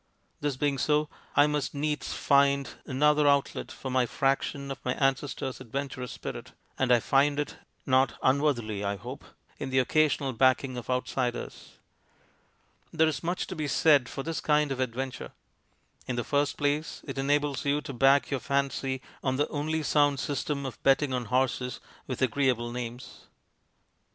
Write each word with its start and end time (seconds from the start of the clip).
This 0.39 0.57
being 0.57 0.79
so, 0.79 1.09
I 1.35 1.45
must 1.45 1.75
needs 1.75 2.11
find 2.11 2.67
another 2.87 3.27
outlet 3.27 3.71
for 3.71 3.91
my 3.91 4.07
fraction 4.07 4.71
of 4.71 4.83
my 4.83 4.95
ancestor's 4.95 5.61
adventurous 5.61 6.11
spirit, 6.11 6.53
and 6.79 6.91
I 6.91 6.99
find 6.99 7.39
it, 7.39 7.57
not 7.85 8.15
unworthily 8.23 8.83
I 8.83 8.95
hope, 8.95 9.23
in 9.59 9.69
the 9.69 9.77
occasional 9.77 10.33
backing 10.33 10.75
of 10.75 10.89
outsiders. 10.89 11.73
There 12.91 13.07
is 13.07 13.21
much 13.21 13.45
to 13.45 13.55
be 13.55 13.67
said 13.67 14.09
for 14.09 14.23
this 14.23 14.41
kind 14.41 14.71
of 14.71 14.79
adventure. 14.79 15.33
In 16.07 16.15
the 16.15 16.23
first 16.23 16.57
place, 16.57 17.01
it 17.05 17.19
enables 17.19 17.63
you 17.63 17.79
to 17.81 17.93
back 17.93 18.31
your 18.31 18.39
fancy 18.39 19.03
on 19.23 19.35
the 19.35 19.47
only 19.49 19.83
sound 19.83 20.19
system 20.19 20.65
of 20.65 20.81
betting 20.81 21.13
on 21.13 21.25
horses 21.25 21.79
with 22.07 22.23
agreeable 22.23 22.71
names. 22.71 23.27